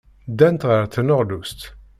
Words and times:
Ddant 0.31 0.67
ɣer 0.69 0.83
tneɣlust. 0.87 1.61